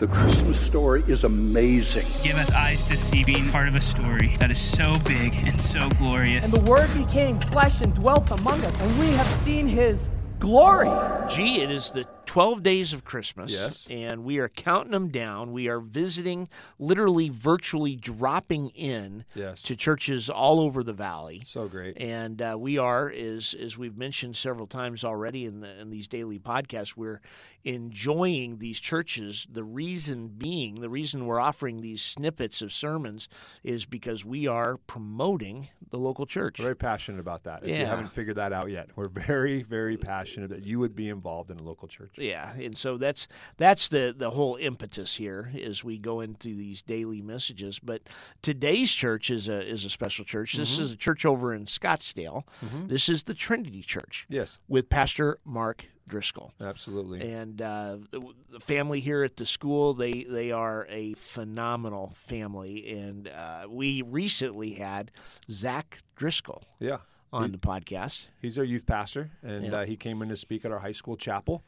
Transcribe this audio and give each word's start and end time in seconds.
The 0.00 0.06
Christmas 0.06 0.58
story 0.58 1.04
is 1.08 1.24
amazing. 1.24 2.06
Give 2.22 2.38
us 2.38 2.50
eyes 2.52 2.82
to 2.84 2.96
see 2.96 3.22
being 3.22 3.46
part 3.50 3.68
of 3.68 3.76
a 3.76 3.82
story 3.82 4.34
that 4.38 4.50
is 4.50 4.56
so 4.56 4.96
big 5.04 5.34
and 5.46 5.60
so 5.60 5.90
glorious. 5.98 6.54
And 6.54 6.54
the 6.54 6.70
Word 6.70 6.88
became 6.96 7.38
flesh 7.38 7.82
and 7.82 7.94
dwelt 7.94 8.30
among 8.30 8.64
us, 8.64 8.80
and 8.80 8.98
we 8.98 9.08
have 9.12 9.26
seen 9.44 9.68
His 9.68 10.06
glory. 10.38 10.88
Gee, 11.28 11.60
it 11.60 11.70
is 11.70 11.90
the 11.90 12.06
12 12.30 12.62
days 12.62 12.92
of 12.92 13.04
Christmas. 13.04 13.52
Yes. 13.52 13.88
And 13.90 14.22
we 14.22 14.38
are 14.38 14.48
counting 14.48 14.92
them 14.92 15.08
down. 15.08 15.50
We 15.50 15.68
are 15.68 15.80
visiting, 15.80 16.48
literally, 16.78 17.28
virtually 17.28 17.96
dropping 17.96 18.68
in 18.68 19.24
Yes. 19.34 19.62
to 19.62 19.74
churches 19.74 20.30
all 20.30 20.60
over 20.60 20.84
the 20.84 20.92
valley. 20.92 21.42
So 21.44 21.66
great. 21.66 22.00
And 22.00 22.40
uh, 22.40 22.56
we 22.56 22.78
are, 22.78 23.10
as 23.10 23.52
as 23.60 23.76
we've 23.76 23.96
mentioned 23.96 24.36
several 24.36 24.68
times 24.68 25.02
already 25.02 25.44
in 25.44 25.58
the 25.58 25.80
in 25.80 25.90
these 25.90 26.06
daily 26.06 26.38
podcasts, 26.38 26.96
we're 26.96 27.20
enjoying 27.64 28.58
these 28.58 28.78
churches. 28.78 29.46
The 29.50 29.64
reason 29.64 30.28
being, 30.28 30.80
the 30.80 30.88
reason 30.88 31.26
we're 31.26 31.40
offering 31.40 31.80
these 31.80 32.00
snippets 32.00 32.62
of 32.62 32.72
sermons 32.72 33.28
is 33.64 33.84
because 33.84 34.24
we 34.24 34.46
are 34.46 34.76
promoting 34.86 35.68
the 35.90 35.98
local 35.98 36.26
church. 36.26 36.58
We're 36.58 36.64
very 36.66 36.76
passionate 36.76 37.20
about 37.20 37.42
that. 37.44 37.64
If 37.64 37.76
you 37.78 37.86
haven't 37.86 38.12
figured 38.12 38.36
that 38.36 38.52
out 38.52 38.70
yet, 38.70 38.90
we're 38.96 39.08
very, 39.08 39.62
very 39.62 39.96
passionate 39.96 40.50
that 40.50 40.64
you 40.64 40.78
would 40.78 40.94
be 40.94 41.08
involved 41.08 41.50
in 41.50 41.58
a 41.58 41.62
local 41.62 41.88
church. 41.88 42.12
Yeah, 42.20 42.52
and 42.54 42.76
so 42.76 42.96
that's 42.98 43.26
that's 43.56 43.88
the 43.88 44.14
the 44.16 44.30
whole 44.30 44.56
impetus 44.56 45.16
here 45.16 45.50
as 45.64 45.82
we 45.82 45.98
go 45.98 46.20
into 46.20 46.54
these 46.54 46.82
daily 46.82 47.20
messages. 47.22 47.78
But 47.78 48.02
today's 48.42 48.92
church 48.92 49.30
is 49.30 49.48
a 49.48 49.60
is 49.66 49.84
a 49.84 49.90
special 49.90 50.24
church. 50.24 50.54
This 50.54 50.74
Mm-hmm. 50.74 50.82
is 50.84 50.92
a 50.92 50.96
church 50.96 51.24
over 51.24 51.52
in 51.54 51.64
Scottsdale. 51.66 52.44
This 52.88 53.08
is 53.08 53.24
the 53.24 53.34
Trinity 53.34 53.82
Church 53.82 54.26
Yes, 54.28 54.58
with 54.68 54.88
Pastor 54.88 55.38
Mark 55.44 55.86
Driscoll. 56.08 56.52
absolutely. 56.60 57.20
And 57.32 57.62
uh, 57.62 57.98
the 58.10 58.58
family 58.60 58.98
here 59.00 59.22
at 59.24 59.36
the 59.36 59.46
school, 59.46 59.94
they 59.94 60.24
they 60.24 60.50
are 60.52 60.86
a 60.90 61.14
phenomenal 61.14 62.12
family. 62.16 62.90
And 62.98 63.28
uh, 63.28 63.66
we 63.68 64.02
recently 64.02 64.72
had 64.74 65.10
Zach 65.50 65.98
Driscoll 66.16 66.62
yeah. 66.80 66.98
on 67.32 67.52
the 67.52 67.58
podcast. 67.58 68.26
He's 68.42 68.58
our 68.58 68.64
youth 68.64 68.86
pastor, 68.86 69.30
and 69.42 69.66
Yeah. 69.66 69.72
uh, 69.72 69.84
he 69.86 69.96
came 69.96 70.20
in 70.22 70.28
to 70.30 70.36
speak 70.36 70.64
at 70.64 70.72
our 70.72 70.80
high 70.80 70.92
school 70.92 71.16
chapel, 71.16 71.62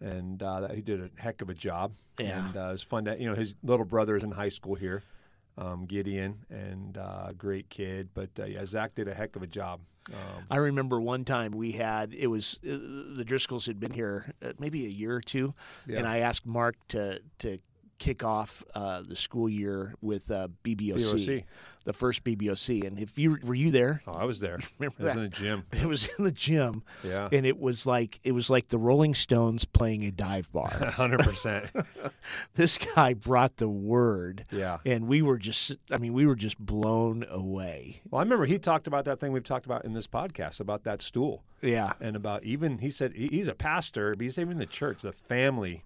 and 0.00 0.42
uh, 0.42 0.68
he 0.68 0.80
did 0.80 1.00
a 1.00 1.10
heck 1.20 1.42
of 1.42 1.48
a 1.48 1.54
job. 1.54 1.92
Yeah. 2.18 2.46
And 2.46 2.56
uh, 2.56 2.60
it 2.68 2.72
was 2.72 2.82
fun 2.82 3.04
to, 3.06 3.18
you 3.20 3.26
know, 3.28 3.34
his 3.34 3.54
little 3.62 3.86
brother 3.86 4.16
is 4.16 4.22
in 4.24 4.30
high 4.32 4.48
school 4.48 4.74
here, 4.74 5.02
um, 5.58 5.84
Gideon, 5.86 6.44
and 6.50 6.96
uh, 6.96 7.32
great 7.36 7.68
kid. 7.68 8.08
But 8.14 8.30
uh, 8.38 8.44
yeah, 8.46 8.64
Zach 8.64 8.94
did 8.94 9.08
a 9.08 9.14
heck 9.14 9.36
of 9.36 9.42
a 9.42 9.46
job. 9.46 9.80
Um, 10.08 10.44
I 10.50 10.56
remember 10.58 11.00
one 11.00 11.24
time 11.24 11.50
we 11.52 11.72
had 11.72 12.14
it 12.14 12.28
was 12.28 12.58
uh, 12.64 12.70
the 12.70 13.24
Driscolls 13.26 13.66
had 13.66 13.80
been 13.80 13.92
here 13.92 14.32
uh, 14.40 14.52
maybe 14.58 14.86
a 14.86 14.88
year 14.88 15.14
or 15.16 15.20
two, 15.20 15.52
Yeah. 15.86 15.98
and 15.98 16.06
I 16.06 16.18
asked 16.18 16.46
Mark 16.46 16.76
to 16.88 17.20
to 17.40 17.58
kick 17.98 18.22
off 18.24 18.62
uh, 18.74 19.02
the 19.06 19.16
school 19.16 19.48
year 19.48 19.94
with 20.00 20.30
uh, 20.30 20.48
BBOC, 20.64 20.96
BBOC. 20.96 21.44
the 21.84 21.92
first 21.92 22.24
BBOC. 22.24 22.84
And 22.86 22.98
if 22.98 23.18
you 23.18 23.38
were 23.42 23.54
you 23.54 23.70
there, 23.70 24.02
oh, 24.06 24.12
I 24.12 24.24
was 24.24 24.40
there. 24.40 24.58
Remember 24.78 25.02
that? 25.04 25.16
in 25.16 25.22
the 25.22 25.28
gym. 25.28 25.64
it 25.72 25.86
was 25.86 26.08
in 26.18 26.24
the 26.24 26.30
gym, 26.32 26.82
Yeah. 27.02 27.28
and 27.32 27.46
it 27.46 27.58
was 27.58 27.86
like 27.86 28.20
it 28.22 28.32
was 28.32 28.50
like 28.50 28.68
the 28.68 28.78
Rolling 28.78 29.14
Stones 29.14 29.64
playing 29.64 30.04
a 30.04 30.10
dive 30.10 30.52
bar. 30.52 30.68
Hundred 30.94 31.20
percent. 31.20 31.66
this 32.54 32.78
guy 32.78 33.14
brought 33.14 33.56
the 33.56 33.68
word, 33.68 34.44
Yeah. 34.50 34.78
and 34.84 35.06
we 35.08 35.22
were 35.22 35.38
just 35.38 35.72
I 35.90 35.98
mean 35.98 36.12
we 36.12 36.26
were 36.26 36.36
just 36.36 36.58
blown 36.58 37.24
away. 37.28 38.02
Well, 38.10 38.20
I 38.20 38.22
remember 38.22 38.44
he 38.46 38.58
talked 38.58 38.86
about 38.86 39.04
that 39.06 39.18
thing 39.20 39.32
we've 39.32 39.44
talked 39.44 39.66
about 39.66 39.84
in 39.84 39.92
this 39.94 40.06
podcast 40.06 40.60
about 40.60 40.84
that 40.84 41.02
stool. 41.02 41.42
Yeah. 41.62 41.94
and 42.00 42.14
about 42.16 42.44
even 42.44 42.78
he 42.78 42.90
said 42.90 43.14
he's 43.14 43.48
a 43.48 43.54
pastor, 43.54 44.14
but 44.14 44.20
he's 44.22 44.38
even 44.38 44.58
the 44.58 44.66
church, 44.66 45.00
the 45.02 45.12
family. 45.12 45.84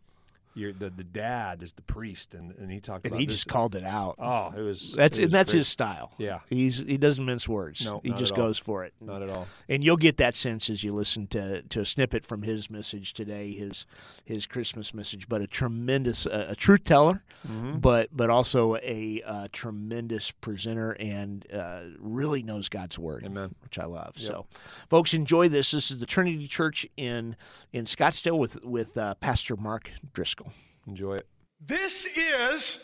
The 0.54 0.90
the 0.90 1.04
dad 1.04 1.62
is 1.62 1.72
the 1.72 1.82
priest, 1.82 2.34
and, 2.34 2.52
and 2.58 2.70
he 2.70 2.80
talked 2.80 3.06
And 3.06 3.14
he 3.16 3.24
just 3.26 3.46
called 3.48 3.74
it 3.76 3.84
out. 3.84 4.16
Oh, 4.18 4.52
it 4.56 4.60
was 4.62 4.92
That's 4.92 5.18
it 5.18 5.24
and 5.24 5.32
that's 5.32 5.52
great. 5.52 5.58
his 5.58 5.68
style. 5.68 6.12
Yeah. 6.18 6.40
he's 6.48 6.78
he 6.78 6.98
doesn't 6.98 7.24
mince 7.24 7.48
words. 7.48 7.84
No, 7.84 8.00
he 8.04 8.12
just 8.12 8.34
goes 8.34 8.58
for 8.58 8.84
it. 8.84 8.92
not 9.00 9.22
at 9.22 9.30
all. 9.30 9.46
And 9.68 9.82
you'll 9.84 9.96
get 9.96 10.16
that 10.18 10.34
sense 10.34 10.68
as 10.68 10.82
you 10.84 10.92
listen 10.92 11.26
to, 11.28 11.62
to 11.62 11.80
a 11.80 11.84
snippet 11.86 12.24
from 12.26 12.42
his 12.42 12.68
message 12.68 13.14
today, 13.14 13.52
his 13.52 13.86
his 14.24 14.44
Christmas 14.46 14.92
message. 14.92 15.28
But 15.28 15.40
a 15.40 15.46
tremendous, 15.46 16.26
uh, 16.26 16.46
a 16.50 16.54
truth 16.56 16.84
teller, 16.84 17.22
Mm-hmm. 17.48 17.78
but 17.78 18.10
but 18.14 18.28
also 18.28 18.76
a 18.76 19.22
uh, 19.24 19.48
tremendous 19.50 20.30
presenter 20.30 20.92
and 21.00 21.46
uh, 21.50 21.82
really 21.98 22.42
knows 22.42 22.68
God's 22.68 22.98
word, 22.98 23.24
Amen. 23.24 23.54
which 23.62 23.78
I 23.78 23.86
love. 23.86 24.14
So, 24.18 24.44
folks, 24.90 25.14
enjoy 25.14 25.48
this. 25.48 25.70
This 25.70 25.90
is 25.90 26.00
the 26.00 26.06
Trinity 26.06 26.46
Church 26.46 26.86
in 26.98 27.36
in 27.72 27.86
Scottsdale 27.86 28.36
with 28.38 28.62
with 28.62 28.98
uh, 28.98 29.14
Pastor 29.14 29.56
Mark 29.56 29.90
Driscoll. 30.12 30.39
Enjoy 30.86 31.14
it. 31.16 31.26
This 31.66 32.06
is 32.06 32.80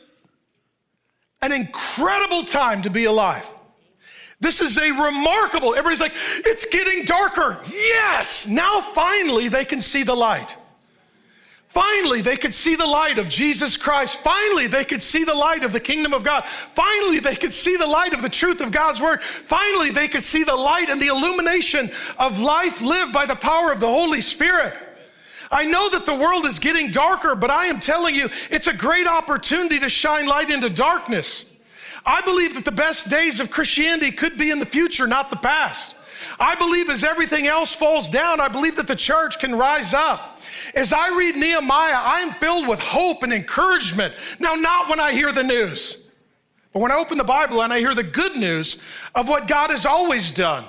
an 1.43 1.53
incredible 1.53 2.45
time 2.45 2.83
to 2.83 2.91
be 2.91 3.05
alive. 3.05 3.47
This 4.39 4.61
is 4.61 4.77
a 4.77 4.91
remarkable, 4.91 5.71
everybody's 5.71 6.01
like, 6.01 6.13
it's 6.45 6.67
getting 6.67 7.05
darker. 7.05 7.59
Yes, 7.71 8.47
now 8.47 8.81
finally 8.81 9.49
they 9.49 9.65
can 9.65 9.81
see 9.81 10.03
the 10.03 10.15
light. 10.15 10.57
Finally, 11.69 12.23
they 12.23 12.39
could 12.39 12.55
see 12.55 12.75
the 12.75 12.87
light 12.87 13.19
of 13.19 13.29
Jesus 13.29 13.77
Christ. 13.77 14.21
Finally, 14.21 14.67
they 14.67 14.83
could 14.83 15.03
see 15.03 15.25
the 15.25 15.35
light 15.35 15.63
of 15.63 15.75
the 15.75 15.81
kingdom 15.81 16.15
of 16.15 16.25
God. 16.25 16.47
Finally, 16.75 17.19
they 17.19 17.37
could 17.37 17.53
see 17.53 17.77
the 17.77 17.87
light 17.87 18.15
of 18.15 18.23
the 18.23 18.31
truth 18.31 18.63
of 18.63 18.73
God's 18.73 18.99
word. 18.99 19.23
Finally, 19.23 19.91
they 19.91 20.09
could 20.09 20.25
see 20.25 20.43
the 20.43 20.55
light 20.55 20.89
and 20.89 21.03
the 21.03 21.09
illumination 21.09 21.91
of 22.19 22.41
life 22.41 22.81
lived 22.81 23.13
by 23.13 23.27
the 23.27 23.35
power 23.35 23.73
of 23.73 23.81
the 23.81 23.87
Holy 23.87 24.23
Spirit. 24.23 24.75
I 25.51 25.65
know 25.65 25.89
that 25.91 26.07
the 26.07 26.15
world 26.15 26.47
is 26.47 26.59
getting 26.59 26.91
darker, 26.91 27.35
but 27.35 27.51
I 27.51 27.67
am 27.67 27.81
telling 27.81 28.15
you, 28.15 28.29
it's 28.51 28.67
a 28.67 28.73
great 28.73 29.07
opportunity 29.07 29.79
to 29.81 29.89
shine 29.89 30.27
light 30.27 30.51
into 30.51 30.69
darkness. 30.69 31.47
I 32.05 32.21
believe 32.21 32.55
that 32.55 32.65
the 32.65 32.73
best 32.73 33.09
days 33.09 33.41
of 33.41 33.51
Christianity 33.51 34.13
could 34.13 34.39
be 34.39 34.51
in 34.51 34.59
the 34.59 34.67
future, 34.67 35.07
not 35.07 35.31
the 35.31 35.37
past. 35.37 35.97
I 36.39 36.55
believe 36.55 36.91
as 36.91 37.05
everything 37.05 37.47
else 37.47 37.75
falls 37.75 38.11
down, 38.11 38.41
I 38.41 38.49
believe 38.49 38.77
that 38.77 38.87
the 38.87 38.97
church 38.97 39.39
can 39.39 39.55
rise 39.55 39.95
up. 39.95 40.41
As 40.75 40.93
I 40.93 41.09
read 41.17 41.37
Nehemiah, 41.37 41.97
I'm 41.97 42.33
filled 42.33 42.69
with 42.69 42.81
hope 42.81 43.23
and 43.23 43.33
encouragement. 43.33 44.15
Now, 44.39 44.55
not 44.55 44.89
when 44.89 45.01
I 45.01 45.13
hear 45.13 45.33
the 45.33 45.43
news, 45.43 46.09
but 46.73 46.81
when 46.81 46.93
I 46.93 46.97
open 46.97 47.19
the 47.19 47.25
Bible 47.25 47.63
and 47.63 47.73
I 47.73 47.79
hear 47.79 47.95
the 47.95 48.03
good 48.03 48.37
news 48.37 48.77
of 49.15 49.29
what 49.29 49.49
God 49.49 49.71
has 49.71 49.87
always 49.87 50.31
done. 50.33 50.65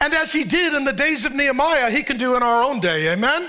And 0.00 0.14
as 0.14 0.32
He 0.32 0.44
did 0.44 0.74
in 0.74 0.84
the 0.84 0.92
days 0.92 1.24
of 1.24 1.34
Nehemiah, 1.34 1.90
He 1.90 2.02
can 2.02 2.18
do 2.18 2.36
in 2.36 2.42
our 2.42 2.62
own 2.62 2.80
day. 2.80 3.12
Amen? 3.12 3.48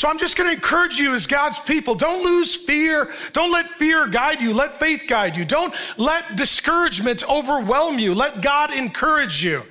So 0.00 0.08
I'm 0.08 0.16
just 0.16 0.34
going 0.34 0.48
to 0.48 0.54
encourage 0.54 0.98
you 0.98 1.12
as 1.12 1.26
God's 1.26 1.58
people. 1.58 1.94
Don't 1.94 2.24
lose 2.24 2.56
fear. 2.56 3.12
Don't 3.34 3.52
let 3.52 3.68
fear 3.68 4.06
guide 4.06 4.40
you. 4.40 4.54
Let 4.54 4.72
faith 4.72 5.04
guide 5.06 5.36
you. 5.36 5.44
Don't 5.44 5.74
let 5.98 6.36
discouragement 6.36 7.22
overwhelm 7.28 7.98
you. 7.98 8.14
Let 8.14 8.40
God 8.40 8.72
encourage 8.72 9.44
you. 9.44 9.62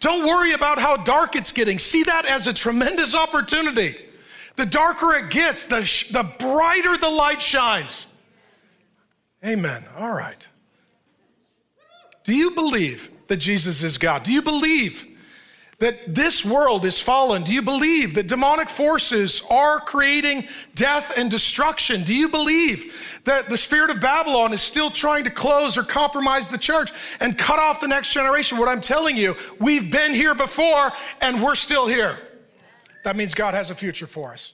Don't 0.00 0.26
worry 0.26 0.54
about 0.54 0.80
how 0.80 0.96
dark 0.96 1.36
it's 1.36 1.52
getting. 1.52 1.78
See 1.78 2.02
that 2.02 2.26
as 2.26 2.48
a 2.48 2.52
tremendous 2.52 3.14
opportunity. 3.14 3.94
The 4.56 4.66
darker 4.66 5.14
it 5.14 5.30
gets, 5.30 5.66
the, 5.66 5.84
sh- 5.84 6.10
the 6.10 6.24
brighter 6.24 6.96
the 6.96 7.08
light 7.08 7.40
shines. 7.40 8.08
Amen. 9.44 9.84
All 9.96 10.12
right. 10.12 10.48
Do 12.24 12.34
you 12.34 12.50
believe 12.50 13.12
that 13.28 13.36
Jesus 13.36 13.84
is 13.84 13.98
God? 13.98 14.24
Do 14.24 14.32
you 14.32 14.42
believe 14.42 15.15
that 15.78 16.14
this 16.14 16.44
world 16.44 16.84
is 16.84 17.00
fallen? 17.00 17.42
Do 17.42 17.52
you 17.52 17.60
believe 17.60 18.14
that 18.14 18.28
demonic 18.28 18.70
forces 18.70 19.42
are 19.50 19.78
creating 19.78 20.48
death 20.74 21.12
and 21.16 21.30
destruction? 21.30 22.02
Do 22.02 22.14
you 22.14 22.28
believe 22.28 23.20
that 23.24 23.50
the 23.50 23.58
spirit 23.58 23.90
of 23.90 24.00
Babylon 24.00 24.52
is 24.54 24.62
still 24.62 24.90
trying 24.90 25.24
to 25.24 25.30
close 25.30 25.76
or 25.76 25.82
compromise 25.82 26.48
the 26.48 26.58
church 26.58 26.92
and 27.20 27.36
cut 27.36 27.58
off 27.58 27.80
the 27.80 27.88
next 27.88 28.12
generation? 28.12 28.56
What 28.56 28.68
I'm 28.68 28.80
telling 28.80 29.16
you, 29.16 29.36
we've 29.60 29.90
been 29.90 30.14
here 30.14 30.34
before 30.34 30.92
and 31.20 31.42
we're 31.42 31.54
still 31.54 31.86
here. 31.86 32.20
That 33.04 33.14
means 33.16 33.34
God 33.34 33.54
has 33.54 33.70
a 33.70 33.74
future 33.74 34.06
for 34.06 34.32
us. 34.32 34.52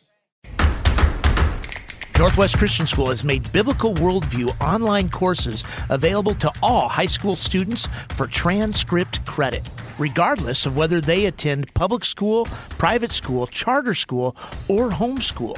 Northwest 2.19 2.59
Christian 2.59 2.87
School 2.87 3.09
has 3.09 3.25
made 3.25 3.51
Biblical 3.53 3.95
Worldview 3.95 4.55
online 4.61 5.09
courses 5.09 5.65
available 5.89 6.35
to 6.35 6.53
all 6.63 6.89
high 6.89 7.07
school 7.07 7.35
students 7.35 7.87
for 8.11 8.27
transcript 8.27 9.25
credit, 9.25 9.69
regardless 9.99 10.67
of 10.67 10.77
whether 10.77 11.01
they 11.01 11.27
attend 11.27 11.73
public 11.75 12.05
school, 12.05 12.47
private 12.79 13.13
school, 13.13 13.47
charter 13.47 13.95
school, 13.95 14.37
or 14.69 14.91
homeschool. 14.91 15.57